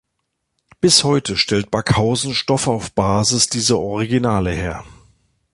[0.79, 4.83] Bis heute stellt Backhausen Stoffe auf Basis dieser Originale her.